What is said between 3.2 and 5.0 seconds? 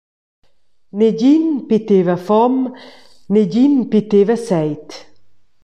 negin piteva seit.